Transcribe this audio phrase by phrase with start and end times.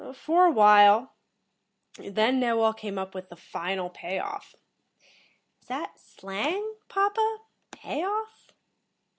[0.15, 1.13] "For a while.
[1.99, 4.55] Then Knowall came up with the final pay off."
[5.61, 7.37] "Is that slang, papa?
[7.71, 8.51] Pay off?"